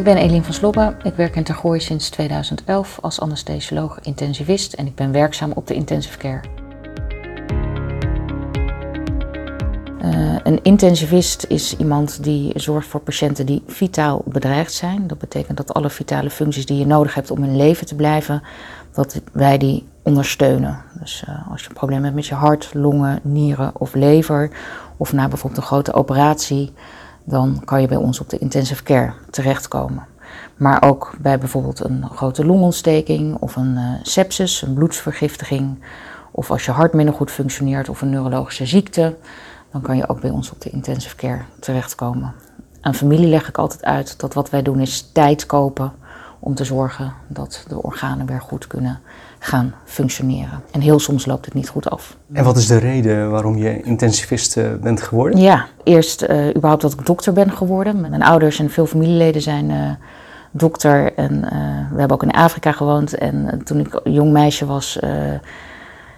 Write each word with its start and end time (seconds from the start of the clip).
Ik 0.00 0.06
ben 0.06 0.16
Eline 0.16 0.42
van 0.42 0.54
Slobbe. 0.54 0.96
Ik 1.02 1.14
werk 1.14 1.36
in 1.36 1.42
Tergooi 1.42 1.80
sinds 1.80 2.08
2011 2.10 2.98
als 3.02 3.20
anesthesioloog 3.20 4.00
intensivist 4.00 4.72
en 4.72 4.86
ik 4.86 4.94
ben 4.94 5.12
werkzaam 5.12 5.52
op 5.54 5.66
de 5.66 5.74
intensive 5.74 6.18
care. 6.18 6.40
Uh, 10.02 10.36
een 10.42 10.62
intensivist 10.62 11.44
is 11.48 11.76
iemand 11.76 12.22
die 12.24 12.52
zorgt 12.54 12.86
voor 12.86 13.00
patiënten 13.00 13.46
die 13.46 13.62
vitaal 13.66 14.22
bedreigd 14.24 14.72
zijn. 14.72 15.06
Dat 15.06 15.18
betekent 15.18 15.56
dat 15.56 15.74
alle 15.74 15.90
vitale 15.90 16.30
functies 16.30 16.66
die 16.66 16.78
je 16.78 16.86
nodig 16.86 17.14
hebt 17.14 17.30
om 17.30 17.44
in 17.44 17.56
leven 17.56 17.86
te 17.86 17.94
blijven, 17.94 18.42
dat 18.92 19.20
wij 19.32 19.58
die 19.58 19.86
ondersteunen. 20.02 20.82
Dus 21.00 21.24
uh, 21.28 21.50
als 21.50 21.62
je 21.62 21.68
een 21.68 21.74
probleem 21.74 22.02
hebt 22.02 22.14
met 22.14 22.26
je 22.26 22.34
hart, 22.34 22.70
longen, 22.72 23.20
nieren 23.22 23.72
of 23.74 23.94
lever, 23.94 24.50
of 24.96 25.12
na 25.12 25.28
bijvoorbeeld 25.28 25.60
een 25.60 25.68
grote 25.68 25.92
operatie, 25.92 26.72
dan 27.24 27.62
kan 27.64 27.80
je 27.80 27.88
bij 27.88 27.96
ons 27.96 28.20
op 28.20 28.30
de 28.30 28.38
intensive 28.38 28.82
care 28.82 29.12
terechtkomen. 29.30 30.06
Maar 30.56 30.82
ook 30.82 31.14
bij 31.20 31.38
bijvoorbeeld 31.38 31.84
een 31.84 32.04
grote 32.14 32.46
longontsteking 32.46 33.36
of 33.36 33.56
een 33.56 33.74
uh, 33.74 33.92
sepsis, 34.02 34.62
een 34.62 34.74
bloedsvergiftiging, 34.74 35.78
of 36.30 36.50
als 36.50 36.64
je 36.64 36.70
hart 36.70 36.92
minder 36.92 37.14
goed 37.14 37.30
functioneert 37.30 37.88
of 37.88 38.00
een 38.02 38.10
neurologische 38.10 38.66
ziekte, 38.66 39.16
dan 39.70 39.80
kan 39.80 39.96
je 39.96 40.08
ook 40.08 40.20
bij 40.20 40.30
ons 40.30 40.50
op 40.50 40.60
de 40.60 40.70
intensive 40.70 41.16
care 41.16 41.42
terechtkomen. 41.60 42.34
Aan 42.80 42.94
familie 42.94 43.28
leg 43.28 43.48
ik 43.48 43.58
altijd 43.58 43.84
uit 43.84 44.20
dat 44.20 44.34
wat 44.34 44.50
wij 44.50 44.62
doen 44.62 44.80
is 44.80 45.10
tijd 45.12 45.46
kopen 45.46 45.92
om 46.38 46.54
te 46.54 46.64
zorgen 46.64 47.12
dat 47.28 47.64
de 47.68 47.82
organen 47.82 48.26
weer 48.26 48.40
goed 48.40 48.66
kunnen 48.66 49.00
gaan 49.42 49.74
functioneren. 49.84 50.62
En 50.70 50.80
heel 50.80 50.98
soms 50.98 51.26
loopt 51.26 51.44
het 51.44 51.54
niet 51.54 51.68
goed 51.68 51.90
af. 51.90 52.16
En 52.32 52.44
wat 52.44 52.56
is 52.56 52.66
de 52.66 52.76
reden 52.76 53.30
waarom 53.30 53.56
je 53.56 53.82
intensivist 53.82 54.56
eh, 54.56 54.64
bent 54.80 55.02
geworden? 55.02 55.40
Ja, 55.40 55.66
eerst 55.84 56.22
uh, 56.22 56.48
überhaupt 56.48 56.82
dat 56.82 56.92
ik 56.92 57.06
dokter 57.06 57.32
ben 57.32 57.50
geworden. 57.52 58.00
Mijn 58.00 58.22
ouders 58.22 58.58
en 58.58 58.70
veel 58.70 58.86
familieleden 58.86 59.42
zijn 59.42 59.70
uh, 59.70 59.90
dokter. 60.50 61.14
En 61.14 61.40
we 61.92 61.98
hebben 61.98 62.10
ook 62.10 62.22
in 62.22 62.30
Afrika 62.30 62.72
gewoond. 62.72 63.14
En 63.14 63.60
toen 63.64 63.80
ik 63.80 64.00
jong 64.04 64.32
meisje 64.32 64.66
was, 64.66 64.98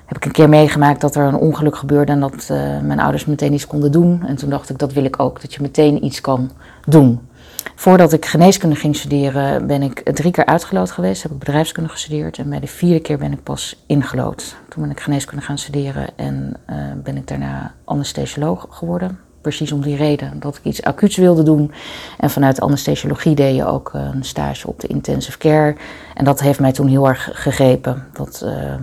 heb 0.07 0.17
ik 0.17 0.25
een 0.25 0.33
keer 0.33 0.49
meegemaakt 0.49 1.01
dat 1.01 1.15
er 1.15 1.25
een 1.25 1.35
ongeluk 1.35 1.77
gebeurde 1.77 2.13
en 2.13 2.21
dat 2.21 2.49
mijn 2.83 3.01
ouders 3.01 3.25
meteen 3.25 3.53
iets 3.53 3.67
konden 3.67 3.93
doen. 3.93 4.23
En 4.27 4.37
toen 4.37 4.51
dacht 4.51 4.71
ik, 4.71 4.79
dat 4.79 4.93
wil 4.93 5.05
ik 5.05 5.21
ook, 5.21 5.41
dat 5.41 5.55
je 5.55 5.63
meteen 5.63 6.05
iets 6.05 6.21
kan 6.21 6.51
doen. 6.87 7.21
Voordat 7.75 8.13
ik 8.13 8.27
geneeskunde 8.27 8.77
ging 8.77 8.97
studeren, 8.97 9.67
ben 9.67 9.83
ik 9.83 10.01
drie 10.15 10.31
keer 10.33 10.47
uitgeloot 10.47 10.91
geweest. 10.91 11.23
Heb 11.23 11.33
ik 11.33 11.39
bedrijfskunde 11.39 11.89
gestudeerd. 11.89 12.39
En 12.39 12.49
bij 12.49 12.61
de 12.61 12.67
vierde 12.67 13.01
keer 13.01 13.19
ben 13.19 13.33
ik 13.33 13.43
pas 13.43 13.85
ingelood. 13.87 14.57
Toen 14.69 14.83
ben 14.83 14.91
ik 14.91 15.01
geneeskunde 15.01 15.45
gaan 15.45 15.59
studeren 15.59 16.09
en 16.17 16.57
uh, 16.71 16.77
ben 17.03 17.17
ik 17.17 17.29
daarna 17.29 17.75
anesthesioloog 17.85 18.67
geworden. 18.71 19.19
Precies 19.41 19.73
om 19.73 19.81
die 19.81 19.97
reden 19.97 20.41
dat 20.41 20.57
ik 20.57 20.65
iets 20.65 20.83
acuuts 20.83 21.17
wilde 21.17 21.43
doen. 21.43 21.73
En 22.19 22.31
vanuit 22.31 22.61
anesthesiologie 22.61 23.35
deed 23.35 23.57
je 23.57 23.67
ook 23.67 23.91
een 23.93 24.25
stage 24.25 24.67
op 24.67 24.81
de 24.81 24.87
intensive 24.87 25.39
care. 25.39 25.77
En 26.15 26.25
dat 26.25 26.41
heeft 26.41 26.61
mij 26.61 26.73
toen 26.73 26.87
heel 26.87 27.09
erg 27.09 27.29
gegrepen. 27.33 28.07
Uh, 28.43 28.75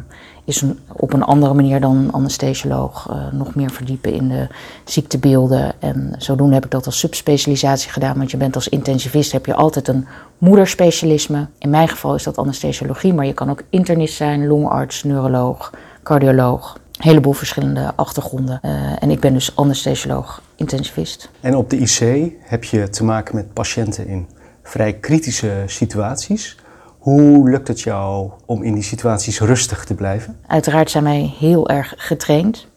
is 0.49 0.61
een, 0.61 0.79
op 0.91 1.13
een 1.13 1.23
andere 1.23 1.53
manier 1.53 1.79
dan 1.79 2.09
anesthesioloog 2.11 3.09
uh, 3.09 3.31
nog 3.31 3.55
meer 3.55 3.71
verdiepen 3.71 4.13
in 4.13 4.27
de 4.27 4.47
ziektebeelden. 4.83 5.73
En 5.79 6.15
zodoende 6.17 6.53
heb 6.53 6.65
ik 6.65 6.71
dat 6.71 6.85
als 6.85 6.99
subspecialisatie 6.99 7.91
gedaan. 7.91 8.17
Want 8.17 8.31
je 8.31 8.37
bent 8.37 8.55
als 8.55 8.69
intensivist 8.69 9.31
heb 9.31 9.45
je 9.45 9.53
altijd 9.53 9.87
een 9.87 10.07
moederspecialisme. 10.37 11.47
In 11.57 11.69
mijn 11.69 11.87
geval 11.87 12.15
is 12.15 12.23
dat 12.23 12.37
anesthesiologie, 12.37 13.13
maar 13.13 13.25
je 13.25 13.33
kan 13.33 13.49
ook 13.49 13.63
internist 13.69 14.15
zijn, 14.15 14.47
longarts, 14.47 15.03
neuroloog, 15.03 15.73
cardioloog. 16.03 16.73
Een 16.73 17.05
heleboel 17.05 17.33
verschillende 17.33 17.91
achtergronden. 17.95 18.59
Uh, 18.65 18.71
en 18.99 19.11
ik 19.11 19.19
ben 19.19 19.33
dus 19.33 19.55
anesthesioloog, 19.55 20.41
intensivist. 20.55 21.29
En 21.39 21.55
op 21.55 21.69
de 21.69 21.77
IC 21.77 22.31
heb 22.41 22.63
je 22.63 22.89
te 22.89 23.03
maken 23.03 23.35
met 23.35 23.53
patiënten 23.53 24.07
in 24.07 24.27
vrij 24.63 24.93
kritische 24.93 25.63
situaties. 25.65 26.57
Hoe 26.99 27.49
lukt 27.49 27.67
het 27.67 27.81
jou 27.81 28.29
om 28.45 28.63
in 28.63 28.73
die 28.73 28.83
situaties 28.83 29.39
rustig 29.39 29.85
te 29.85 29.95
blijven? 29.95 30.37
Uiteraard 30.47 30.91
zijn 30.91 31.03
wij 31.03 31.33
heel 31.39 31.69
erg 31.69 31.93
getraind. 31.97 32.67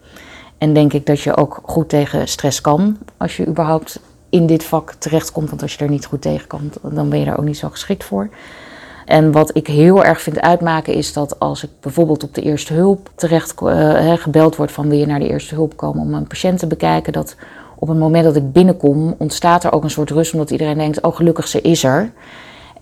En 0.58 0.72
denk 0.72 0.92
ik 0.92 1.06
dat 1.06 1.20
je 1.20 1.36
ook 1.36 1.60
goed 1.64 1.88
tegen 1.88 2.28
stress 2.28 2.60
kan 2.60 2.98
als 3.16 3.36
je 3.36 3.46
überhaupt 3.46 4.00
in 4.30 4.46
dit 4.46 4.64
vak 4.64 4.92
terechtkomt. 4.92 5.48
Want 5.48 5.62
als 5.62 5.74
je 5.74 5.84
er 5.84 5.90
niet 5.90 6.06
goed 6.06 6.22
tegen 6.22 6.46
kan, 6.46 6.72
dan 6.82 7.08
ben 7.08 7.18
je 7.18 7.24
daar 7.24 7.38
ook 7.38 7.44
niet 7.44 7.56
zo 7.56 7.68
geschikt 7.68 8.04
voor. 8.04 8.28
En 9.06 9.32
wat 9.32 9.56
ik 9.56 9.66
heel 9.66 10.04
erg 10.04 10.22
vind 10.22 10.40
uitmaken 10.40 10.94
is 10.94 11.12
dat 11.12 11.38
als 11.38 11.64
ik 11.64 11.70
bijvoorbeeld 11.80 12.22
op 12.22 12.34
de 12.34 12.42
eerste 12.42 12.72
hulp 12.72 13.10
terecht 13.14 13.54
uh, 13.62 14.12
gebeld 14.12 14.56
wordt 14.56 14.72
van 14.72 14.88
wil 14.88 14.98
je 14.98 15.06
naar 15.06 15.18
de 15.18 15.28
eerste 15.28 15.54
hulp 15.54 15.76
komen 15.76 16.02
om 16.02 16.14
een 16.14 16.26
patiënt 16.26 16.58
te 16.58 16.66
bekijken, 16.66 17.12
dat 17.12 17.36
op 17.76 17.88
het 17.88 17.98
moment 17.98 18.24
dat 18.24 18.36
ik 18.36 18.52
binnenkom 18.52 19.14
ontstaat 19.18 19.64
er 19.64 19.72
ook 19.72 19.84
een 19.84 19.90
soort 19.90 20.10
rust 20.10 20.32
omdat 20.32 20.50
iedereen 20.50 20.78
denkt, 20.78 21.00
oh 21.00 21.16
gelukkig 21.16 21.48
ze 21.48 21.60
is 21.60 21.84
er. 21.84 22.12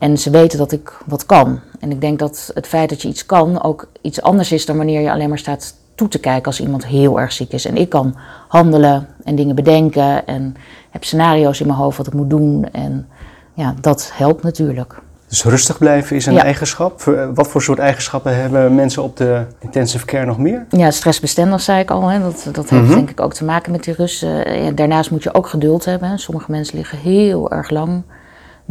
En 0.00 0.18
ze 0.18 0.30
weten 0.30 0.58
dat 0.58 0.72
ik 0.72 0.92
wat 1.06 1.26
kan. 1.26 1.60
En 1.80 1.90
ik 1.90 2.00
denk 2.00 2.18
dat 2.18 2.50
het 2.54 2.66
feit 2.66 2.88
dat 2.88 3.02
je 3.02 3.08
iets 3.08 3.26
kan 3.26 3.62
ook 3.62 3.88
iets 4.00 4.22
anders 4.22 4.52
is 4.52 4.66
dan 4.66 4.76
wanneer 4.76 5.00
je 5.00 5.12
alleen 5.12 5.28
maar 5.28 5.38
staat 5.38 5.74
toe 5.94 6.08
te 6.08 6.18
kijken 6.18 6.44
als 6.44 6.60
iemand 6.60 6.86
heel 6.86 7.20
erg 7.20 7.32
ziek 7.32 7.52
is. 7.52 7.64
En 7.64 7.76
ik 7.76 7.88
kan 7.88 8.16
handelen 8.48 9.06
en 9.24 9.34
dingen 9.34 9.54
bedenken 9.54 10.26
en 10.26 10.56
heb 10.90 11.04
scenario's 11.04 11.60
in 11.60 11.66
mijn 11.66 11.78
hoofd 11.78 11.96
wat 11.96 12.06
ik 12.06 12.12
moet 12.12 12.30
doen. 12.30 12.68
En 12.72 13.08
ja, 13.54 13.74
dat 13.80 14.10
helpt 14.14 14.42
natuurlijk. 14.42 14.94
Dus 15.28 15.44
rustig 15.44 15.78
blijven 15.78 16.16
is 16.16 16.26
een 16.26 16.34
ja. 16.34 16.42
eigenschap. 16.42 17.02
Wat 17.34 17.48
voor 17.48 17.62
soort 17.62 17.78
eigenschappen 17.78 18.36
hebben 18.36 18.74
mensen 18.74 19.02
op 19.02 19.16
de 19.16 19.44
intensive 19.58 20.04
care 20.04 20.26
nog 20.26 20.38
meer? 20.38 20.66
Ja, 20.70 20.90
stressbestendig 20.90 21.60
zei 21.60 21.80
ik 21.80 21.90
al. 21.90 22.08
Hè. 22.08 22.20
Dat, 22.20 22.48
dat 22.52 22.70
heeft 22.70 22.82
mm 22.82 22.88
-hmm. 22.88 22.94
denk 22.96 23.10
ik 23.10 23.20
ook 23.20 23.34
te 23.34 23.44
maken 23.44 23.72
met 23.72 23.84
die 23.84 23.94
rust. 23.94 24.20
Ja, 24.20 24.70
daarnaast 24.74 25.10
moet 25.10 25.22
je 25.22 25.34
ook 25.34 25.46
geduld 25.46 25.84
hebben. 25.84 26.18
Sommige 26.18 26.50
mensen 26.50 26.76
liggen 26.76 26.98
heel 26.98 27.50
erg 27.50 27.70
lang 27.70 28.02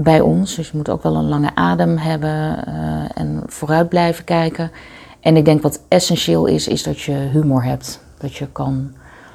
bij 0.04 0.20
ons. 0.20 0.56
Dus 0.56 0.70
je 0.70 0.78
moet 0.78 0.90
ook 0.90 1.04
wel 1.04 1.16
een 1.16 1.28
lange 1.28 1.52
adem 1.56 1.98
hebben 1.98 2.64
uh, 2.68 2.74
en 3.14 3.44
vooruit 3.46 3.90
blijven 3.90 4.24
kijken. 4.24 4.72
En 5.20 5.38
ik 5.38 5.46
denk 5.46 5.62
wat 5.62 5.82
essentieel 5.88 6.46
is, 6.46 6.68
is 6.68 6.84
dat 6.84 7.00
je 7.00 7.14
humor 7.14 7.64
hebt. 7.64 8.02
Dat 8.18 8.36
je 8.36 8.48
kan 8.52 8.94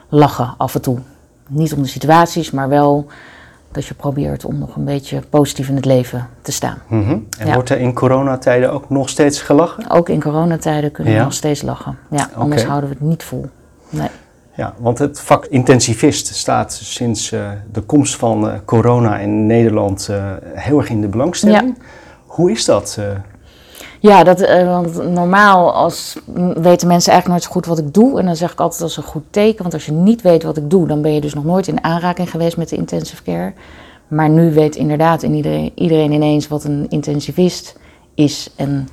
lachen 0.08 0.54
af 0.56 0.74
en 0.74 0.80
toe. 0.80 0.98
Niet 1.48 1.72
om 1.72 1.82
de 1.82 1.88
situaties, 1.88 2.50
maar 2.50 2.68
wel 2.68 3.06
dat 3.72 3.86
je 3.86 3.94
probeert 3.94 4.44
om 4.44 4.58
nog 4.58 4.76
een 4.76 4.84
beetje 4.84 5.20
positief 5.30 5.68
in 5.68 5.76
het 5.76 5.84
leven 5.84 6.28
te 6.42 6.52
staan. 6.52 6.78
Mm 6.88 7.04
-hmm. 7.04 7.26
En 7.38 7.46
ja. 7.46 7.54
wordt 7.54 7.70
er 7.70 7.78
in 7.78 7.94
coronatijden 7.94 8.72
ook 8.72 8.90
nog 8.90 9.08
steeds 9.08 9.40
gelachen? 9.40 9.90
Ook 9.90 10.08
in 10.08 10.20
coronatijden 10.20 10.90
kunnen 10.90 11.12
ja? 11.12 11.18
we 11.18 11.24
nog 11.24 11.34
steeds 11.34 11.62
lachen. 11.62 11.98
Ja, 12.10 12.28
anders 12.34 12.60
okay. 12.60 12.70
houden 12.70 12.90
we 12.90 12.96
het 12.98 13.04
niet 13.08 13.22
vol. 13.22 13.46
Nee. 13.88 14.08
Ja, 14.56 14.74
want 14.78 14.98
het 14.98 15.20
vak 15.20 15.46
intensivist 15.46 16.34
staat 16.34 16.72
sinds 16.72 17.32
uh, 17.32 17.50
de 17.72 17.80
komst 17.80 18.16
van 18.16 18.46
uh, 18.46 18.54
corona 18.64 19.18
in 19.18 19.46
Nederland 19.46 20.08
uh, 20.10 20.32
heel 20.42 20.78
erg 20.78 20.88
in 20.88 21.00
de 21.00 21.08
belangstelling. 21.08 21.74
Ja. 21.76 21.84
Hoe 22.26 22.50
is 22.50 22.64
dat? 22.64 22.98
Ja, 24.00 24.24
dat, 24.24 24.40
want 24.64 25.10
normaal 25.10 25.72
als, 25.72 26.18
weten 26.54 26.88
mensen 26.88 27.12
eigenlijk 27.12 27.26
nooit 27.26 27.42
zo 27.42 27.50
goed 27.50 27.66
wat 27.66 27.78
ik 27.78 27.94
doe. 27.94 28.18
En 28.18 28.26
dan 28.26 28.36
zeg 28.36 28.52
ik 28.52 28.60
altijd 28.60 28.80
dat 28.80 28.90
is 28.90 28.96
een 28.96 29.02
goed 29.02 29.24
teken. 29.30 29.62
Want 29.62 29.74
als 29.74 29.86
je 29.86 29.92
niet 29.92 30.22
weet 30.22 30.42
wat 30.42 30.56
ik 30.56 30.70
doe, 30.70 30.86
dan 30.86 31.02
ben 31.02 31.12
je 31.12 31.20
dus 31.20 31.34
nog 31.34 31.44
nooit 31.44 31.66
in 31.66 31.84
aanraking 31.84 32.30
geweest 32.30 32.56
met 32.56 32.68
de 32.68 32.76
intensive 32.76 33.22
care. 33.22 33.52
Maar 34.08 34.28
nu 34.28 34.52
weet 34.52 34.76
inderdaad 34.76 35.22
iedereen, 35.22 35.72
iedereen 35.74 36.12
ineens 36.12 36.48
wat 36.48 36.64
een 36.64 36.86
intensivist 36.88 37.78
is 38.14 38.50
en 38.56 38.88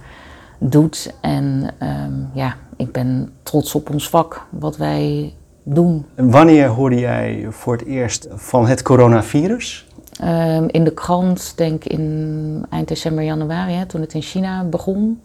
doet. 0.59 1.13
En 1.22 1.73
um, 1.79 2.29
ja, 2.33 2.55
ik 2.78 2.91
ben 2.91 3.33
trots 3.43 3.75
op 3.75 3.89
ons 3.89 4.09
vak, 4.09 4.45
wat 4.49 4.78
wij 4.78 5.33
doen. 5.63 6.05
En 6.16 6.31
wanneer 6.31 6.67
hoorde 6.67 6.99
jij 6.99 7.45
voor 7.49 7.73
het 7.73 7.85
eerst 7.85 8.27
van 8.31 8.67
het 8.67 8.81
coronavirus? 8.81 9.88
Um, 10.23 10.67
in 10.69 10.83
de 10.83 10.94
krant, 10.94 11.53
denk 11.55 11.85
ik 11.85 11.91
in 11.91 12.66
eind 12.69 12.88
december, 12.88 13.23
januari, 13.23 13.73
hè, 13.73 13.85
toen 13.85 14.01
het 14.01 14.13
in 14.13 14.22
China 14.22 14.63
begon. 14.63 15.22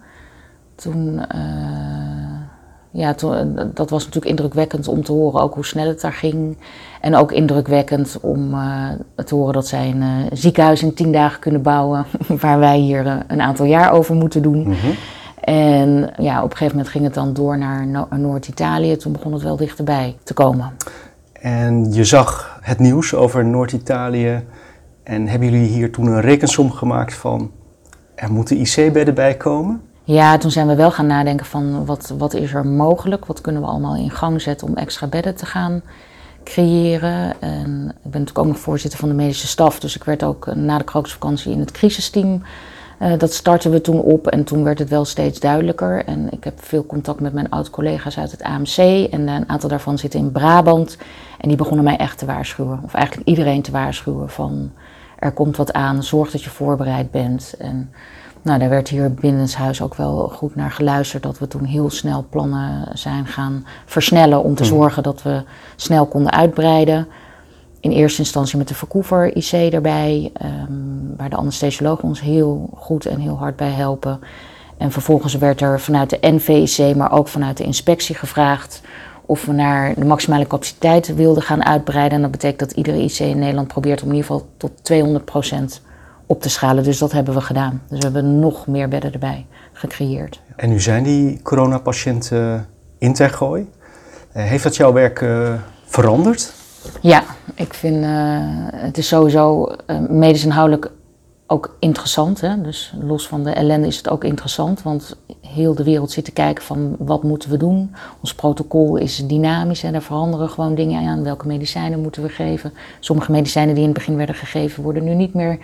Toen, 0.74 1.20
uh, 1.34 2.40
ja, 2.90 3.14
toen, 3.14 3.70
dat 3.74 3.90
was 3.90 4.04
natuurlijk 4.04 4.30
indrukwekkend 4.30 4.88
om 4.88 5.04
te 5.04 5.12
horen 5.12 5.40
ook 5.40 5.54
hoe 5.54 5.64
snel 5.64 5.86
het 5.86 6.00
daar 6.00 6.12
ging. 6.12 6.58
En 7.00 7.14
ook 7.14 7.32
indrukwekkend 7.32 8.18
om 8.20 8.54
uh, 8.54 8.88
te 9.24 9.34
horen 9.34 9.52
dat 9.52 9.66
zij 9.66 9.90
een 9.90 10.02
uh, 10.02 10.26
ziekenhuis 10.32 10.82
in 10.82 10.94
tien 10.94 11.12
dagen 11.12 11.40
kunnen 11.40 11.62
bouwen, 11.62 12.06
waar 12.40 12.58
wij 12.58 12.78
hier 12.78 13.24
een 13.26 13.40
aantal 13.40 13.66
jaar 13.66 13.92
over 13.92 14.14
moeten 14.14 14.42
doen. 14.42 14.58
Mm 14.58 14.72
-hmm. 14.72 14.94
En 15.46 16.12
ja, 16.18 16.42
op 16.42 16.50
een 16.50 16.56
gegeven 16.56 16.76
moment 16.76 16.88
ging 16.88 17.04
het 17.04 17.14
dan 17.14 17.32
door 17.32 17.58
naar 17.58 17.86
no 17.86 18.06
Noord-Italië. 18.10 18.96
Toen 18.96 19.12
begon 19.12 19.32
het 19.32 19.42
wel 19.42 19.56
dichterbij 19.56 20.16
te 20.22 20.34
komen. 20.34 20.72
En 21.32 21.92
je 21.92 22.04
zag 22.04 22.58
het 22.62 22.78
nieuws 22.78 23.14
over 23.14 23.44
Noord-Italië. 23.44 24.44
En 25.02 25.26
hebben 25.26 25.50
jullie 25.50 25.68
hier 25.68 25.92
toen 25.92 26.06
een 26.06 26.20
rekensom 26.20 26.72
gemaakt 26.72 27.14
van 27.14 27.50
er 28.14 28.32
moeten 28.32 28.56
IC-bedden 28.56 29.14
bij 29.14 29.34
komen? 29.34 29.82
Ja, 30.04 30.38
toen 30.38 30.50
zijn 30.50 30.66
we 30.66 30.74
wel 30.74 30.90
gaan 30.90 31.06
nadenken 31.06 31.46
van 31.46 31.84
wat, 31.84 32.14
wat 32.18 32.34
is 32.34 32.54
er 32.54 32.66
mogelijk? 32.66 33.24
Wat 33.26 33.40
kunnen 33.40 33.62
we 33.62 33.68
allemaal 33.68 33.96
in 33.96 34.10
gang 34.10 34.40
zetten 34.40 34.68
om 34.68 34.76
extra 34.76 35.06
bedden 35.06 35.36
te 35.36 35.46
gaan 35.46 35.82
creëren? 36.44 37.40
En 37.40 37.88
ik 38.04 38.10
ben 38.10 38.20
natuurlijk 38.20 38.38
ook 38.38 38.46
nog 38.46 38.58
voorzitter 38.58 38.98
van 38.98 39.08
de 39.08 39.14
medische 39.14 39.46
staf. 39.46 39.80
Dus 39.80 39.96
ik 39.96 40.04
werd 40.04 40.24
ook 40.24 40.54
na 40.54 40.78
de 40.78 40.84
krokusvakantie 40.84 41.52
in 41.52 41.60
het 41.60 41.70
crisisteam 41.70 42.42
uh, 42.98 43.18
dat 43.18 43.32
startten 43.32 43.70
we 43.70 43.80
toen 43.80 44.00
op 44.00 44.26
en 44.26 44.44
toen 44.44 44.64
werd 44.64 44.78
het 44.78 44.88
wel 44.88 45.04
steeds 45.04 45.40
duidelijker. 45.40 46.04
En 46.04 46.28
ik 46.30 46.44
heb 46.44 46.54
veel 46.64 46.86
contact 46.86 47.20
met 47.20 47.32
mijn 47.32 47.50
oud-collega's 47.50 48.18
uit 48.18 48.30
het 48.30 48.42
AMC 48.42 48.76
en 49.10 49.28
een 49.28 49.48
aantal 49.48 49.68
daarvan 49.68 49.98
zitten 49.98 50.20
in 50.20 50.32
Brabant. 50.32 50.96
En 51.40 51.48
die 51.48 51.56
begonnen 51.56 51.84
mij 51.84 51.96
echt 51.96 52.18
te 52.18 52.26
waarschuwen, 52.26 52.80
of 52.84 52.94
eigenlijk 52.94 53.28
iedereen 53.28 53.62
te 53.62 53.70
waarschuwen 53.70 54.30
van 54.30 54.70
er 55.18 55.32
komt 55.32 55.56
wat 55.56 55.72
aan, 55.72 56.02
zorg 56.02 56.30
dat 56.30 56.42
je 56.42 56.50
voorbereid 56.50 57.10
bent. 57.10 57.54
En 57.58 57.90
nou, 58.42 58.58
daar 58.58 58.68
werd 58.68 58.88
hier 58.88 59.14
binnen 59.14 59.48
huis 59.52 59.82
ook 59.82 59.94
wel 59.94 60.28
goed 60.28 60.54
naar 60.54 60.70
geluisterd. 60.70 61.22
Dat 61.22 61.38
we 61.38 61.48
toen 61.48 61.64
heel 61.64 61.90
snel 61.90 62.26
plannen 62.30 62.88
zijn 62.98 63.26
gaan 63.26 63.66
versnellen 63.84 64.42
om 64.42 64.54
te 64.54 64.62
Mhm. 64.62 64.72
zorgen 64.72 65.02
dat 65.02 65.22
we 65.22 65.42
snel 65.76 66.06
konden 66.06 66.32
uitbreiden. 66.32 67.06
In 67.86 67.92
eerste 67.92 68.18
instantie 68.18 68.58
met 68.58 68.68
de 68.68 68.74
verkoever 68.74 69.36
IC 69.36 69.72
erbij, 69.72 70.30
ehm, 70.34 71.16
waar 71.16 71.30
de 71.30 71.36
anesthesiologen 71.36 72.04
ons 72.04 72.20
heel 72.20 72.70
goed 72.74 73.06
en 73.06 73.20
heel 73.20 73.36
hard 73.36 73.56
bij 73.56 73.70
helpen. 73.70 74.20
En 74.76 74.92
vervolgens 74.92 75.34
werd 75.34 75.60
er 75.60 75.80
vanuit 75.80 76.10
de 76.10 76.18
NVIC, 76.20 76.96
maar 76.96 77.12
ook 77.12 77.28
vanuit 77.28 77.56
de 77.56 77.64
inspectie 77.64 78.14
gevraagd 78.14 78.80
of 79.26 79.44
we 79.44 79.52
naar 79.52 79.94
de 79.94 80.04
maximale 80.04 80.46
capaciteit 80.46 81.14
wilden 81.14 81.42
gaan 81.42 81.64
uitbreiden. 81.64 82.16
En 82.16 82.22
dat 82.22 82.30
betekent 82.30 82.58
dat 82.58 82.70
iedere 82.70 83.02
IC 83.02 83.18
in 83.18 83.38
Nederland 83.38 83.68
probeert 83.68 84.02
om 84.02 84.08
in 84.08 84.14
ieder 84.14 84.30
geval 84.30 84.46
tot 84.56 84.70
200% 84.82 85.80
op 86.26 86.42
te 86.42 86.48
schalen. 86.48 86.84
Dus 86.84 86.98
dat 86.98 87.12
hebben 87.12 87.34
we 87.34 87.40
gedaan. 87.40 87.82
Dus 87.88 87.98
we 87.98 88.04
hebben 88.04 88.38
nog 88.38 88.66
meer 88.66 88.88
bedden 88.88 89.12
erbij 89.12 89.46
gecreëerd. 89.72 90.40
En 90.56 90.68
nu 90.68 90.80
zijn 90.80 91.02
die 91.02 91.42
coronapatiënten 91.42 92.66
in 92.98 93.14
Tergooi. 93.14 93.70
Eh, 94.32 94.44
heeft 94.44 94.62
dat 94.62 94.76
jouw 94.76 94.92
werk 94.92 95.20
eh, 95.20 95.54
veranderd? 95.84 96.64
Ja, 97.00 97.24
ik 97.54 97.74
vind 97.74 98.04
eh, 98.04 98.10
het 98.74 98.98
is 98.98 99.08
sowieso 99.08 99.64
eh, 99.86 99.98
medisch 100.08 100.44
inhoudelijk 100.44 100.90
ook 101.46 101.76
interessant. 101.78 102.40
Hè? 102.40 102.60
Dus 102.60 102.94
los 103.00 103.28
van 103.28 103.44
de 103.44 103.50
ellende 103.50 103.86
is 103.86 103.96
het 103.96 104.08
ook 104.08 104.24
interessant. 104.24 104.82
Want 104.82 105.16
heel 105.40 105.74
de 105.74 105.84
wereld 105.84 106.10
zit 106.10 106.24
te 106.24 106.32
kijken 106.32 106.64
van 106.64 106.96
wat 106.98 107.22
moeten 107.22 107.50
we 107.50 107.56
doen. 107.56 107.94
Ons 108.20 108.34
protocol 108.34 108.96
is 108.96 109.26
dynamisch 109.26 109.82
en 109.82 109.94
er 109.94 110.02
veranderen 110.02 110.48
gewoon 110.48 110.74
dingen 110.74 111.08
aan. 111.08 111.22
Welke 111.22 111.46
medicijnen 111.46 112.00
moeten 112.00 112.22
we 112.22 112.28
geven? 112.28 112.72
Sommige 113.00 113.30
medicijnen 113.30 113.74
die 113.74 113.82
in 113.82 113.90
het 113.90 113.98
begin 113.98 114.16
werden 114.16 114.34
gegeven 114.34 114.82
worden 114.82 115.04
nu 115.04 115.14
niet 115.14 115.34
meer 115.34 115.58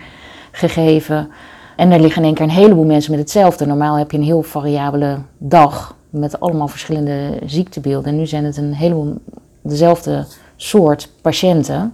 gegeven. 0.51 1.29
En 1.75 1.91
er 1.91 2.01
liggen 2.01 2.21
in 2.21 2.27
één 2.27 2.35
keer 2.35 2.45
een 2.45 2.51
heleboel 2.51 2.85
mensen 2.85 3.11
met 3.11 3.19
hetzelfde. 3.19 3.65
Normaal 3.65 3.97
heb 3.97 4.11
je 4.11 4.17
een 4.17 4.23
heel 4.23 4.43
variabele 4.43 5.17
dag 5.37 5.95
met 6.09 6.39
allemaal 6.39 6.67
verschillende 6.67 7.39
ziektebeelden. 7.45 8.11
En 8.11 8.17
nu 8.17 8.25
zijn 8.25 8.45
het 8.45 8.57
een 8.57 8.73
heleboel 8.73 9.15
dezelfde 9.61 10.25
soort 10.67 11.09
patiënten. 11.21 11.93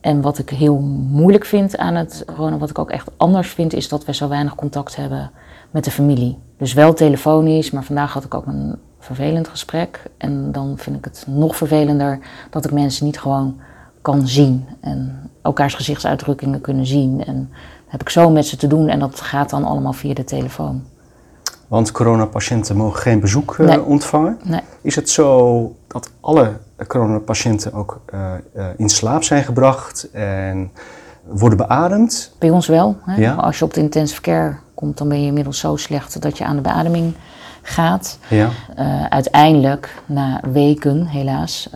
En 0.00 0.20
wat 0.20 0.38
ik 0.38 0.50
heel 0.50 0.78
moeilijk 1.10 1.44
vind 1.44 1.76
aan 1.78 1.94
het 1.94 2.24
corona, 2.26 2.58
wat 2.58 2.70
ik 2.70 2.78
ook 2.78 2.90
echt 2.90 3.10
anders 3.16 3.48
vind, 3.48 3.72
is 3.72 3.88
dat 3.88 4.04
we 4.04 4.14
zo 4.14 4.28
weinig 4.28 4.54
contact 4.54 4.96
hebben 4.96 5.30
met 5.70 5.84
de 5.84 5.90
familie. 5.90 6.38
Dus 6.58 6.72
wel 6.72 6.92
telefonisch, 6.94 7.70
maar 7.70 7.84
vandaag 7.84 8.12
had 8.12 8.24
ik 8.24 8.34
ook 8.34 8.46
een 8.46 8.76
vervelend 8.98 9.48
gesprek. 9.48 10.02
En 10.16 10.52
dan 10.52 10.74
vind 10.76 10.96
ik 10.96 11.04
het 11.04 11.24
nog 11.28 11.56
vervelender 11.56 12.18
dat 12.50 12.64
ik 12.64 12.72
mensen 12.72 13.04
niet 13.06 13.20
gewoon 13.20 13.56
kan 14.02 14.28
zien. 14.28 14.64
En 14.80 15.30
elkaars 15.42 15.74
gezichtsuitdrukkingen 15.74 16.60
kunnen 16.60 16.86
zien. 16.86 17.24
En 17.24 17.50
heb 17.86 18.00
ik 18.00 18.08
zo 18.08 18.30
met 18.30 18.46
ze 18.46 18.56
te 18.56 18.66
doen 18.66 18.88
en 18.88 18.98
dat 18.98 19.20
gaat 19.20 19.50
dan 19.50 19.64
allemaal 19.64 19.92
via 19.92 20.14
de 20.14 20.24
telefoon. 20.24 20.82
Want 21.68 21.92
coronapatiënten 21.92 22.76
mogen 22.76 23.00
geen 23.00 23.20
bezoek 23.20 23.56
eh, 23.58 23.66
Nee. 23.66 23.82
ontvangen. 23.82 24.38
Nee. 24.44 24.60
Is 24.80 24.96
het 24.96 25.10
zo 25.10 25.74
dat 25.86 26.10
alle 26.20 26.52
coronapatiënten 26.86 27.72
ook 27.72 28.00
eh, 28.06 28.32
eh, 28.54 28.66
in 28.76 28.88
slaap 28.88 29.22
zijn 29.22 29.44
gebracht 29.44 30.10
en 30.12 30.70
worden 31.28 31.58
beademd? 31.58 32.34
Bij 32.38 32.50
ons 32.50 32.66
wel. 32.66 32.96
Hè? 33.04 33.16
Ja. 33.16 33.34
Als 33.34 33.58
je 33.58 33.64
op 33.64 33.74
de 33.74 33.80
intensive 33.80 34.20
care 34.20 34.56
komt, 34.74 34.98
dan 34.98 35.08
ben 35.08 35.20
je 35.20 35.26
inmiddels 35.26 35.58
zo 35.58 35.76
slecht 35.76 36.22
dat 36.22 36.38
je 36.38 36.44
aan 36.44 36.56
de 36.56 36.62
beademing 36.62 37.14
gaat. 37.62 38.18
Ja. 38.28 38.48
Eh, 38.76 39.04
uiteindelijk, 39.04 40.02
na 40.06 40.40
weken 40.52 41.06
helaas, 41.06 41.68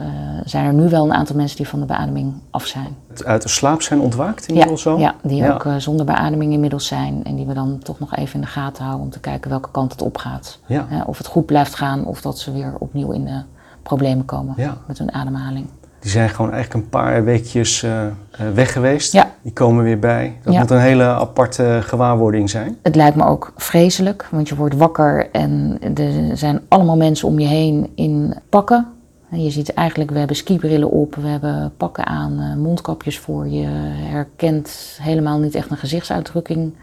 zijn 0.45 0.67
er 0.67 0.73
nu 0.73 0.89
wel 0.89 1.05
een 1.05 1.13
aantal 1.13 1.37
mensen 1.37 1.57
die 1.57 1.69
van 1.69 1.81
de 1.81 1.87
beademing 1.87 2.35
af 2.51 2.67
zijn. 2.67 2.97
Uit 3.25 3.43
de 3.43 3.49
slaap 3.49 3.83
zijn 3.83 4.01
ontwaakt 4.01 4.43
Ja, 4.43 4.49
inmiddels 4.49 4.87
al? 4.87 4.99
ja, 4.99 5.15
die 5.23 5.37
Ja. 5.37 5.53
ook 5.53 5.67
zonder 5.79 6.07
beademing 6.07 6.53
inmiddels 6.53 6.87
zijn. 6.87 7.25
En 7.25 7.37
die 7.37 7.47
we 7.47 7.55
dan 7.55 7.79
toch 7.83 7.99
nog 7.99 8.17
even 8.17 8.35
in 8.35 8.41
de 8.41 8.47
gaten 8.47 8.83
houden 8.85 9.05
om 9.05 9.11
te 9.13 9.21
kijken 9.21 9.51
welke 9.51 9.71
kant 9.71 9.93
het 9.93 10.03
op 10.03 10.17
gaat. 10.19 10.59
Ja. 10.67 10.87
Of 11.07 11.19
het 11.19 11.27
goed 11.27 11.47
blijft 11.47 11.75
gaan 11.75 12.05
of 12.05 12.21
dat 12.21 12.39
ze 12.39 12.53
weer 12.53 12.75
opnieuw 12.79 13.11
in 13.11 13.25
de 13.25 13.43
problemen 13.85 14.25
komen 14.25 14.55
Ja. 14.57 14.77
met 14.87 14.99
hun 14.99 15.13
ademhaling. 15.13 15.67
Die 16.01 16.11
zijn 16.13 16.29
gewoon 16.29 16.53
eigenlijk 16.53 16.85
een 16.85 16.91
paar 16.91 17.25
weekjes 17.25 17.83
eh, 17.83 18.07
eh, 18.07 18.13
weg 18.55 18.73
geweest. 18.73 19.13
Ja. 19.13 19.31
Die 19.43 19.53
komen 19.53 19.85
weer 19.85 19.99
bij. 19.99 20.37
Dat 20.43 20.53
Ja. 20.53 20.61
moet 20.61 20.71
een 20.71 20.79
hele 20.81 21.05
aparte 21.05 21.79
gewaarwording 21.83 22.51
zijn. 22.51 22.77
Het 22.83 22.95
lijkt 22.97 23.17
me 23.17 23.25
ook 23.25 23.53
vreselijk, 23.57 24.29
want 24.31 24.49
je 24.49 24.55
wordt 24.57 24.77
wakker 24.77 25.31
en 25.31 25.79
er 25.95 26.37
zijn 26.37 26.61
allemaal 26.69 26.97
mensen 26.97 27.29
om 27.29 27.39
je 27.39 27.47
heen 27.47 27.91
in 27.95 28.35
pakken. 28.49 28.87
En 29.31 29.43
Je 29.43 29.51
ziet 29.51 29.73
eigenlijk, 29.75 30.11
we 30.11 30.19
hebben 30.19 30.37
skibrillen 30.37 30.91
op, 30.91 31.15
we 31.15 31.27
hebben 31.29 31.73
pakken 31.77 32.07
aan, 32.07 32.41
eh, 32.41 32.57
mondkapjes 32.57 33.19
voor. 33.19 33.49
Je 33.49 33.67
herkent 34.11 34.99
helemaal 35.03 35.39
niet 35.39 35.55
echt 35.55 35.71
een 35.71 35.77
gezichtsuitdrukking 35.77 36.75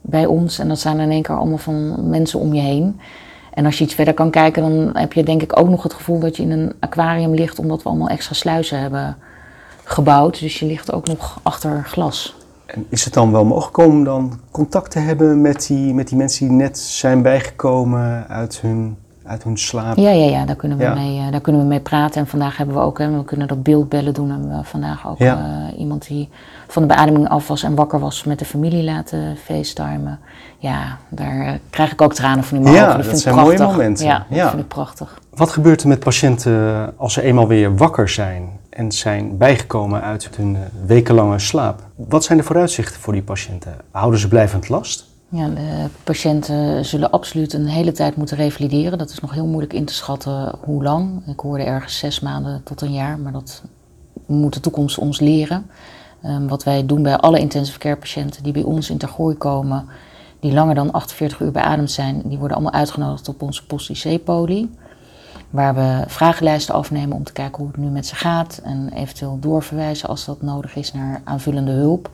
bij 0.00 0.26
ons. 0.26 0.58
En 0.58 0.68
dat 0.68 0.78
zijn 0.78 1.00
in 1.00 1.10
één 1.10 1.22
keer 1.22 1.36
allemaal 1.36 1.58
van 1.58 2.08
mensen 2.08 2.40
om 2.40 2.54
je 2.54 2.60
heen. 2.60 3.00
En 3.54 3.64
als 3.64 3.78
je 3.78 3.84
iets 3.84 3.94
verder 3.94 4.14
kan 4.14 4.30
kijken, 4.30 4.62
dan 4.62 4.96
heb 4.96 5.12
je 5.12 5.22
denk 5.22 5.42
ik 5.42 5.58
ook 5.58 5.68
nog 5.68 5.82
het 5.82 5.94
gevoel 5.94 6.18
dat 6.18 6.36
je 6.36 6.42
in 6.42 6.50
een 6.50 6.72
aquarium 6.80 7.34
ligt, 7.34 7.58
omdat 7.58 7.82
we 7.82 7.88
allemaal 7.88 8.08
extra 8.08 8.34
sluizen 8.34 8.80
hebben 8.80 9.16
gebouwd. 9.84 10.40
Dus 10.40 10.58
je 10.58 10.66
ligt 10.66 10.92
ook 10.92 11.06
nog 11.06 11.40
achter 11.42 11.84
glas. 11.86 12.36
En 12.66 12.86
is 12.88 13.04
het 13.04 13.14
dan 13.14 13.32
wel 13.32 13.44
mogelijk 13.44 13.76
om 13.76 14.04
dan 14.04 14.40
contact 14.50 14.90
te 14.90 14.98
hebben 14.98 15.40
met 15.40 15.66
die, 15.66 15.94
met 15.94 16.08
die 16.08 16.18
mensen 16.18 16.48
die 16.48 16.56
net 16.56 16.78
zijn 16.78 17.22
bijgekomen 17.22 18.28
uit 18.28 18.60
hun, 18.60 18.96
uit 19.26 19.42
hun 19.44 19.58
slaap? 19.58 19.96
Ja, 19.96 20.10
ja, 20.10 20.24
ja, 20.30 20.44
daar 20.44 20.56
kunnen, 20.56 20.78
we 20.78 20.84
Ja. 20.84 20.94
Mee, 20.94 21.18
eh, 21.20 21.30
daar 21.30 21.40
kunnen 21.40 21.62
we 21.62 21.66
mee 21.68 21.80
praten. 21.80 22.20
En 22.20 22.26
vandaag 22.26 22.56
hebben 22.56 22.74
we 22.76 22.80
ook, 22.82 22.98
hè, 22.98 23.10
we 23.16 23.24
kunnen 23.24 23.48
dat 23.48 23.62
beeldbellen 23.62 24.14
doen. 24.14 24.30
En 24.30 24.48
we 24.48 24.64
vandaag 24.64 25.08
ook 25.08 25.18
Ja. 25.18 25.68
eh, 25.72 25.78
iemand 25.78 26.06
die 26.06 26.28
van 26.68 26.82
de 26.82 26.88
beademing 26.88 27.28
af 27.28 27.48
was 27.48 27.62
en 27.62 27.74
wakker 27.74 28.00
was 28.00 28.24
met 28.24 28.38
de 28.38 28.44
familie 28.44 28.82
laten 28.84 29.36
facetimen. 29.44 30.18
Ja, 30.58 30.98
daar 31.08 31.46
eh, 31.46 31.52
krijg 31.70 31.92
ik 31.92 32.00
ook 32.00 32.14
tranen 32.14 32.44
van 32.44 32.56
in 32.56 32.62
mijn 32.62 32.74
Ja, 32.74 32.82
ogen. 32.84 32.96
dat 32.96 33.04
vind 33.06 33.16
ik 33.16 33.22
zijn 33.22 33.34
mooie 33.34 33.58
momenten. 33.58 34.06
Ja, 34.06 34.26
dat 34.28 34.38
Ja. 34.38 34.48
vind 34.48 34.62
ik 34.62 34.68
prachtig. 34.68 35.18
Wat 35.34 35.50
gebeurt 35.50 35.82
er 35.82 35.88
met 35.88 36.00
patiënten 36.00 36.92
als 36.96 37.12
ze 37.12 37.22
eenmaal 37.22 37.46
weer 37.48 37.76
wakker 37.76 38.08
zijn 38.08 38.48
en 38.70 38.92
zijn 38.92 39.36
bijgekomen 39.38 40.02
uit 40.02 40.28
hun 40.36 40.56
wekenlange 40.86 41.38
slaap? 41.38 41.82
Wat 41.94 42.24
zijn 42.24 42.38
de 42.38 42.44
vooruitzichten 42.44 43.00
voor 43.00 43.12
die 43.12 43.22
patiënten? 43.22 43.74
Houden 43.90 44.20
ze 44.20 44.28
blijvend 44.28 44.68
last? 44.68 45.12
Ja, 45.28 45.48
de 45.48 45.86
patiënten 46.04 46.84
zullen 46.84 47.10
absoluut 47.10 47.52
een 47.52 47.66
hele 47.66 47.92
tijd 47.92 48.16
moeten 48.16 48.36
revalideren. 48.36 48.98
Dat 48.98 49.10
is 49.10 49.20
nog 49.20 49.32
heel 49.32 49.46
moeilijk 49.46 49.72
in 49.72 49.84
te 49.84 49.94
schatten 49.94 50.52
hoe 50.60 50.82
lang. 50.82 51.26
Ik 51.26 51.40
hoorde 51.40 51.64
ergens 51.64 51.98
zes 51.98 52.20
maanden 52.20 52.62
tot 52.64 52.80
een 52.80 52.92
jaar, 52.92 53.18
maar 53.18 53.32
dat 53.32 53.62
moet 54.26 54.54
de 54.54 54.60
toekomst 54.60 54.98
ons 54.98 55.20
leren. 55.20 55.66
Ehm, 56.22 56.46
wat 56.46 56.64
wij 56.64 56.86
doen 56.86 57.02
bij 57.02 57.16
alle 57.16 57.38
intensive 57.38 57.78
care 57.78 57.96
patiënten 57.96 58.42
die 58.42 58.52
bij 58.52 58.62
ons 58.62 58.90
in 58.90 58.98
Tergooi 58.98 59.36
komen, 59.36 59.86
die 60.40 60.52
langer 60.52 60.74
dan 60.74 60.92
48 60.92 61.40
uur 61.40 61.52
beademd 61.52 61.90
zijn, 61.90 62.22
die 62.24 62.38
worden 62.38 62.56
allemaal 62.56 62.80
uitgenodigd 62.80 63.28
op 63.28 63.42
onze 63.42 63.66
post-IC-poli. 63.66 64.70
Waar 65.50 65.74
we 65.74 66.04
vragenlijsten 66.06 66.74
afnemen 66.74 67.16
om 67.16 67.24
te 67.24 67.32
kijken 67.32 67.58
hoe 67.58 67.66
het 67.66 67.76
nu 67.76 67.86
met 67.86 68.06
ze 68.06 68.14
gaat. 68.14 68.60
En 68.64 68.90
eventueel 68.94 69.38
doorverwijzen 69.40 70.08
als 70.08 70.24
dat 70.24 70.42
nodig 70.42 70.76
is 70.76 70.92
naar 70.92 71.20
aanvullende 71.24 71.72
hulp. 71.72 72.10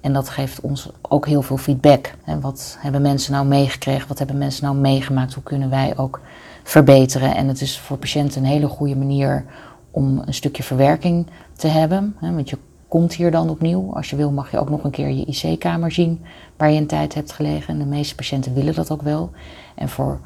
En 0.00 0.12
dat 0.12 0.28
geeft 0.28 0.60
ons 0.60 0.90
ook 1.02 1.26
heel 1.26 1.42
veel 1.42 1.56
feedback. 1.56 2.14
En 2.24 2.40
wat 2.40 2.76
hebben 2.80 3.02
mensen 3.02 3.32
nou 3.32 3.46
meegekregen? 3.46 4.08
Wat 4.08 4.18
hebben 4.18 4.38
mensen 4.38 4.64
nou 4.64 4.76
meegemaakt? 4.76 5.34
Hoe 5.34 5.42
kunnen 5.42 5.70
wij 5.70 5.92
ook 5.96 6.20
verbeteren? 6.62 7.34
En 7.34 7.48
het 7.48 7.60
is 7.60 7.78
voor 7.78 7.96
patiënten 7.96 8.42
een 8.42 8.48
hele 8.48 8.68
goede 8.68 8.96
manier 8.96 9.44
om 9.90 10.22
een 10.24 10.34
stukje 10.34 10.62
verwerking 10.62 11.26
te 11.56 11.66
hebben. 11.68 12.16
Want 12.20 12.50
je 12.50 12.58
komt 12.88 13.14
hier 13.14 13.30
dan 13.30 13.50
opnieuw. 13.50 13.94
Als 13.94 14.10
je 14.10 14.16
wil 14.16 14.30
mag 14.30 14.50
je 14.50 14.58
ook 14.58 14.70
nog 14.70 14.84
een 14.84 14.90
keer 14.90 15.08
je 15.08 15.24
IC-kamer 15.24 15.92
zien 15.92 16.24
waar 16.56 16.70
je 16.70 16.80
een 16.80 16.86
tijd 16.86 17.14
hebt 17.14 17.32
gelegen. 17.32 17.74
En 17.74 17.78
de 17.78 17.84
meeste 17.84 18.14
patiënten 18.14 18.54
willen 18.54 18.74
dat 18.74 18.90
ook 18.90 19.02
wel. 19.02 19.30
En 19.74 19.88
voor 19.88 20.20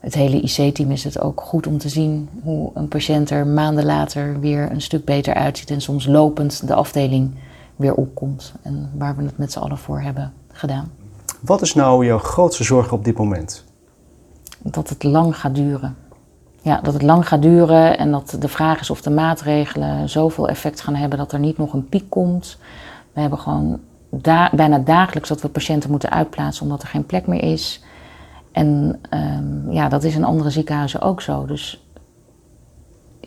het 0.00 0.14
hele 0.14 0.40
IC-team 0.40 0.90
is 0.90 1.04
het 1.04 1.20
ook 1.20 1.40
goed 1.40 1.66
om 1.66 1.78
te 1.78 1.88
zien 1.88 2.28
hoe 2.42 2.70
een 2.74 2.88
patiënt 2.88 3.30
er 3.30 3.46
maanden 3.46 3.84
later 3.84 4.40
weer 4.40 4.70
een 4.70 4.82
stuk 4.82 5.04
beter 5.04 5.34
uitziet. 5.34 5.70
En 5.70 5.80
soms 5.80 6.06
lopend 6.06 6.66
de 6.66 6.74
afdeling 6.74 7.34
weer 7.76 7.94
opkomt. 7.94 8.54
En 8.62 8.90
waar 8.94 9.16
we 9.16 9.22
het 9.22 9.38
met 9.38 9.52
z'n 9.52 9.58
allen 9.58 9.78
voor 9.78 10.00
hebben 10.00 10.32
gedaan. 10.52 10.90
Wat 11.40 11.62
is 11.62 11.74
nou 11.74 12.06
jouw 12.06 12.18
grootste 12.18 12.64
zorg 12.64 12.92
op 12.92 13.04
dit 13.04 13.16
moment? 13.18 13.64
Dat 14.62 14.88
het 14.88 15.02
lang 15.02 15.36
gaat 15.36 15.54
duren. 15.54 15.96
Ja, 16.62 16.80
dat 16.80 16.92
het 16.92 17.02
lang 17.02 17.28
gaat 17.28 17.42
duren 17.42 17.98
en 17.98 18.10
dat 18.10 18.36
de 18.40 18.48
vraag 18.48 18.80
is 18.80 18.90
of 18.90 19.02
de 19.02 19.10
maatregelen 19.10 20.08
zoveel 20.08 20.48
effect 20.48 20.80
gaan 20.80 20.94
hebben 20.94 21.18
dat 21.18 21.32
er 21.32 21.38
niet 21.38 21.58
nog 21.58 21.72
een 21.72 21.88
piek 21.88 22.10
komt. 22.10 22.58
We 23.12 23.20
hebben 23.20 23.38
gewoon 23.38 23.80
da- 24.10 24.50
bijna 24.54 24.78
dagelijks 24.78 25.28
dat 25.28 25.40
we 25.40 25.48
patiënten 25.48 25.90
moeten 25.90 26.10
uitplaatsen 26.10 26.62
omdat 26.62 26.82
er 26.82 26.88
geen 26.88 27.06
plek 27.06 27.26
meer 27.26 27.42
is. 27.42 27.84
En 28.52 28.98
ehm, 29.10 29.70
ja, 29.70 29.88
dat 29.88 30.04
is 30.04 30.14
in 30.14 30.24
andere 30.24 30.50
ziekenhuizen 30.50 31.00
ook 31.00 31.20
zo. 31.20 31.46
Dus 31.46 31.85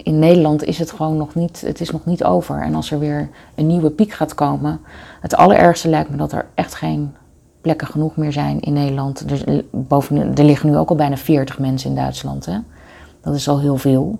in 0.03 0.19
Nederland 0.19 0.63
is 0.63 0.79
het 0.79 0.91
gewoon 0.91 1.17
nog 1.17 1.35
niet, 1.35 1.61
het 1.61 1.81
is 1.81 1.91
nog 1.91 2.05
niet 2.05 2.23
over. 2.23 2.61
En 2.61 2.75
als 2.75 2.91
er 2.91 2.99
weer 2.99 3.29
een 3.55 3.67
nieuwe 3.67 3.89
piek 3.89 4.11
gaat 4.11 4.33
komen, 4.33 4.79
het 5.21 5.35
allerergste 5.35 5.89
lijkt 5.89 6.09
me 6.09 6.17
dat 6.17 6.31
er 6.31 6.45
echt 6.53 6.75
geen 6.75 7.15
plekken 7.61 7.87
genoeg 7.87 8.15
meer 8.15 8.31
zijn 8.31 8.59
in 8.59 8.73
Nederland. 8.73 9.27
Dus, 9.27 9.43
eh, 9.43 9.59
boven, 9.71 10.35
er 10.35 10.43
liggen 10.43 10.69
nu 10.69 10.77
ook 10.77 10.89
al 10.89 10.95
bijna 10.95 11.17
40 11.17 11.59
mensen 11.59 11.89
in 11.89 11.95
Duitsland. 11.95 12.45
Hè? 12.45 12.57
Dat 13.21 13.35
is 13.35 13.47
al 13.47 13.59
heel 13.59 13.77
veel. 13.77 14.19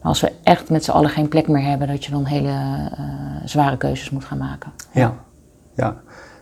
Maar 0.00 0.08
als 0.08 0.20
we 0.20 0.32
echt 0.42 0.70
met 0.70 0.84
z'n 0.84 0.90
allen 0.90 1.10
geen 1.10 1.28
plek 1.28 1.48
meer 1.48 1.62
hebben, 1.62 1.88
dat 1.88 2.04
je 2.04 2.10
dan 2.10 2.24
hele 2.24 2.48
eh, 2.48 3.04
zware 3.44 3.76
keuzes 3.76 4.10
moet 4.10 4.24
gaan 4.24 4.38
maken. 4.38 4.72
Ja. 4.92 5.14
Ja, 5.74 5.96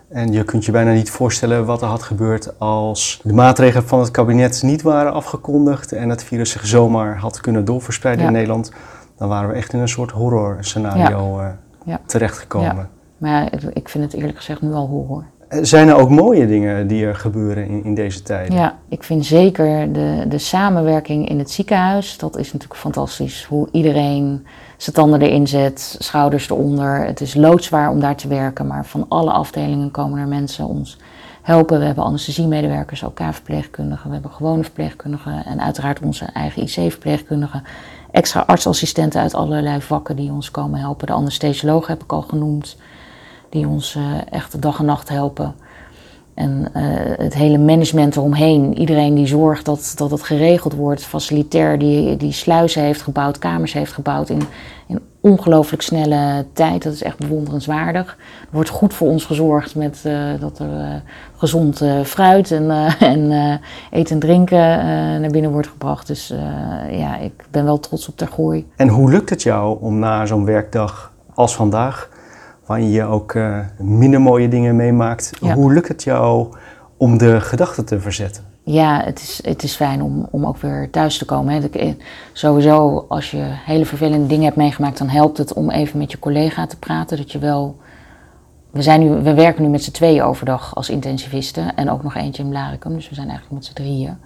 en 0.09 0.33
je 0.33 0.45
kunt 0.45 0.65
je 0.65 0.73
bijna 0.73 0.93
niet 0.93 1.11
voorstellen 1.11 1.65
wat 1.67 1.83
er 1.83 1.89
had 1.89 2.03
gebeurd 2.03 2.59
als 2.61 3.21
de 3.25 3.33
maatregelen 3.33 3.87
van 3.89 3.99
het 4.01 4.11
kabinet 4.11 4.63
niet 4.63 4.83
waren 4.83 5.13
afgekondigd 5.13 5.93
en 5.93 6.09
het 6.09 6.25
virus 6.25 6.51
zich 6.51 6.67
zomaar 6.67 7.19
had 7.19 7.41
kunnen 7.41 7.65
doorverspreiden 7.65 8.23
Ja. 8.25 8.31
in 8.31 8.37
Nederland. 8.37 8.73
Dan 9.17 9.29
waren 9.29 9.49
we 9.49 9.55
echt 9.55 9.73
in 9.73 9.79
een 9.79 9.89
soort 9.89 10.11
horror 10.11 10.57
scenario 10.61 11.41
eh, 11.41 11.49
Ja. 11.85 12.01
terechtgekomen. 12.07 12.89
Maar 13.19 13.31
ja, 13.31 13.51
ik- 13.53 13.63
ik 13.63 13.89
vind 13.89 14.05
het 14.05 14.13
eerlijk 14.15 14.37
gezegd 14.37 14.63
nu 14.63 14.73
al 14.73 14.87
horror. 14.87 15.25
Zijn 15.49 15.89
er 15.89 15.97
ook 15.97 16.11
mooie 16.11 16.47
dingen 16.47 16.87
die 16.87 17.05
er 17.05 17.15
gebeuren 17.15 17.69
in, 17.69 17.85
in 17.85 17.95
deze 17.95 18.23
tijden? 18.23 18.57
Ja, 18.57 18.79
ik 18.89 19.03
vind 19.03 19.27
zeker 19.27 19.93
de, 19.93 20.25
de 20.29 20.39
samenwerking 20.39 21.29
in 21.29 21.39
het 21.39 21.51
ziekenhuis, 21.51 22.19
dat 22.19 22.37
is 22.37 22.53
natuurlijk 22.53 22.81
fantastisch. 22.81 23.45
Hoe 23.45 23.69
iedereen 23.73 24.47
zijn 24.77 24.97
tanden 24.97 25.23
erin 25.23 25.47
zet, 25.47 25.97
schouders 25.99 26.51
eronder. 26.51 27.05
Het 27.05 27.21
is 27.21 27.35
loodzwaar 27.35 27.91
om 27.91 28.01
daar 28.01 28.17
te 28.17 28.29
werken, 28.29 28.67
maar 28.67 28.87
van 28.87 29.07
alle 29.09 29.31
afdelingen 29.31 29.91
komen 29.91 30.19
er 30.19 30.29
mensen 30.29 30.67
ons 30.67 30.99
helpen. 31.43 31.79
We 31.79 31.85
hebben 31.85 32.05
anesthesiemedewerkers, 32.05 33.03
OK-verpleegkundigen, 33.03 34.07
we 34.07 34.13
hebben 34.13 34.33
gewone 34.33 34.63
verpleegkundigen 34.63 35.45
en 35.45 35.61
uiteraard 35.61 36.01
onze 36.01 36.25
eigen 36.25 36.63
IC-verpleegkundigen. 36.63 37.63
Extra 38.11 38.41
artsassistenten 38.41 39.21
uit 39.21 39.35
allerlei 39.35 39.81
vakken 39.81 40.17
die 40.17 40.33
ons 40.33 40.51
komen 40.51 40.81
helpen. 40.81 41.07
De 41.07 41.13
anesthesioloog 41.13 41.87
heb 41.87 42.03
ik 42.03 42.13
al 42.13 42.23
genoemd, 42.23 42.77
die 43.57 43.69
ons 43.69 43.95
eh, 43.95 44.03
echt 44.31 44.63
dag 44.63 44.79
en 44.79 44.85
nacht 44.85 45.09
helpen. 45.09 45.55
En 46.35 46.69
eh, 46.73 46.83
het 47.17 47.35
hele 47.35 47.59
management 47.59 48.17
eromheen, 48.17 48.79
iedereen 48.79 49.15
die 49.15 49.27
zorgt 49.27 49.65
dat, 49.65 49.93
dat 49.97 50.11
het 50.11 50.23
geregeld 50.23 50.73
wordt, 50.73 51.05
facilitair 51.05 51.79
die, 51.79 52.17
die 52.17 52.33
sluizen 52.33 52.83
heeft 52.83 53.03
gebouwd, 53.03 53.39
kamers 53.39 53.73
heeft 53.73 53.93
gebouwd 53.93 54.29
in, 54.29 54.43
in 54.87 55.01
ongelooflijk 55.21 55.83
snelle 55.83 56.47
tijd. 56.53 56.83
Dat 56.83 56.93
is 56.93 57.03
echt 57.03 57.19
bewonderenswaardig. 57.19 58.17
Er 58.41 58.49
wordt 58.51 58.69
goed 58.69 58.95
voor 58.95 59.09
ons 59.09 59.25
gezorgd 59.25 59.75
met 59.75 60.01
eh, 60.05 60.41
dat 60.41 60.59
er 60.59 61.03
gezond 61.37 61.85
fruit 62.05 62.51
en, 62.51 62.71
en 62.99 63.61
eten 63.91 64.15
en 64.15 64.21
drinken 64.21 64.59
naar 65.21 65.31
binnen 65.31 65.51
wordt 65.51 65.69
gebracht. 65.69 66.07
Dus 66.07 66.35
ja, 66.91 67.17
ik 67.19 67.45
ben 67.51 67.65
wel 67.65 67.81
trots 67.81 68.09
op 68.09 68.17
Tergooi. 68.17 68.67
En 68.77 68.89
hoe 68.89 69.11
lukt 69.11 69.31
het 69.31 69.43
jou 69.43 69.81
om 69.81 69.99
na 69.99 70.27
zo'n 70.27 70.45
werkdag 70.45 71.13
als 71.35 71.57
vandaag, 71.57 72.09
waarin 72.67 72.91
je 72.91 73.05
ook 73.05 73.35
eh, 73.35 73.59
minder 73.79 74.21
mooie 74.21 74.49
dingen 74.49 74.77
meemaakt, 74.77 75.31
Ja. 75.41 75.55
hoe 75.55 75.73
lukt 75.73 75.89
het 75.89 76.03
jou 76.03 76.55
om 76.97 77.19
de 77.19 77.41
gedachten 77.41 77.85
te 77.85 78.01
verzetten? 78.01 78.45
Ja, 78.63 79.03
het 79.05 79.21
is, 79.21 79.41
het 79.45 79.63
is 79.63 79.75
fijn 79.75 80.03
om, 80.03 80.29
om 80.31 80.47
ook 80.47 80.57
weer 80.57 80.91
thuis 80.91 81.19
te 81.19 81.25
komen. 81.25 81.55
Hè. 81.55 81.69
Eh, 81.69 81.93
Sowieso, 82.33 83.05
als 83.09 83.31
je 83.31 83.43
hele 83.43 83.87
vervelende 83.87 84.27
dingen 84.27 84.45
hebt 84.45 84.57
meegemaakt, 84.57 84.99
dan 84.99 85.09
helpt 85.09 85.39
het 85.39 85.53
om 85.53 85.71
even 85.71 85.99
met 85.99 86.11
je 86.11 86.19
collega 86.19 86.67
te 86.67 86.79
praten. 86.79 87.17
Dat 87.17 87.33
je 87.33 87.39
wel. 87.39 87.77
We, 88.71 88.83
zijn 88.83 89.01
nu, 89.01 89.11
we 89.11 89.35
werken 89.35 89.63
nu 89.63 89.69
met 89.69 89.83
z'n 89.85 89.91
tweeën 89.91 90.23
overdag 90.23 90.75
als 90.75 90.91
intensivisten 90.91 91.75
en 91.77 91.91
ook 91.91 92.03
nog 92.03 92.15
eentje 92.15 92.43
in 92.43 92.49
Blaricum, 92.49 92.95
dus 92.95 93.09
we 93.09 93.15
zijn 93.15 93.29
eigenlijk 93.29 93.57
met 93.57 93.65
z'n 93.67 93.75
drieën. 93.75 94.17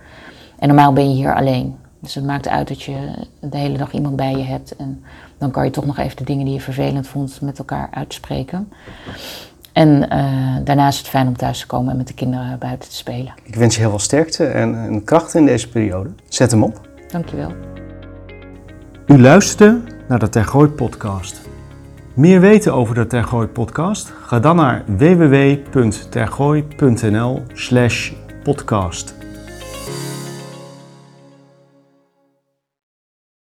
En 0.58 0.68
normaal 0.68 0.92
ben 0.92 1.08
je 1.08 1.14
hier 1.14 1.34
alleen. 1.34 1.76
Dus 1.98 2.14
het 2.14 2.24
maakt 2.24 2.48
uit 2.48 2.68
dat 2.68 2.82
je 2.82 2.96
de 3.40 3.56
hele 3.56 3.78
dag 3.78 3.92
iemand 3.92 4.16
bij 4.16 4.36
je 4.36 4.42
hebt. 4.44 4.76
En 4.76 5.02
dan 5.40 5.50
kan 5.50 5.64
je 5.64 5.70
toch 5.70 5.86
nog 5.86 5.98
even 5.98 6.16
de 6.16 6.24
dingen 6.24 6.44
die 6.44 6.54
je 6.54 6.60
vervelend 6.60 7.08
vond 7.08 7.40
met 7.40 7.58
elkaar 7.58 7.88
uitspreken. 7.90 8.72
En 9.72 10.10
eh, 10.10 10.56
daarnaast 10.64 10.92
is 10.92 10.98
het 10.98 11.08
fijn 11.08 11.26
om 11.26 11.36
thuis 11.36 11.58
te 11.58 11.66
komen 11.66 11.90
en 11.90 11.96
met 11.96 12.06
de 12.06 12.14
kinderen 12.14 12.58
buiten 12.58 12.88
te 12.88 12.94
spelen. 12.94 13.34
Ik 13.42 13.54
wens 13.54 13.74
je 13.74 13.80
heel 13.80 13.90
veel 13.90 13.98
sterkte 13.98 14.46
en, 14.46 14.74
en 14.74 15.04
kracht 15.04 15.34
in 15.34 15.46
deze 15.46 15.68
periode. 15.68 16.10
Zet 16.28 16.50
hem 16.50 16.62
op. 16.62 16.88
Dankjewel. 17.10 17.52
U 19.06 19.20
luisterde 19.20 19.80
naar 20.08 20.18
de 20.18 20.28
Tergooi 20.28 20.68
podcast. 20.68 21.40
Meer 22.14 22.40
weten 22.40 22.74
over 22.74 22.94
de 22.94 23.06
Tergooi 23.06 23.46
podcast? 23.46 24.12
Ga 24.22 24.40
dan 24.40 24.56
naar 24.56 24.84
www.tergooi.nl 24.86 27.42
slash 27.52 28.12
podcast. 28.42 29.19